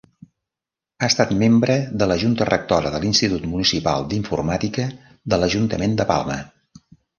Ha 1.01 1.09
estat 1.11 1.33
membre 1.41 1.75
de 2.03 2.07
la 2.13 2.17
junta 2.23 2.47
rectora 2.49 2.93
de 2.95 3.03
l'Institut 3.05 3.45
Municipal 3.53 4.09
d'Informàtica 4.15 4.89
de 5.35 5.43
l'Ajuntament 5.43 5.97
de 6.03 6.11
Palma. 6.17 6.43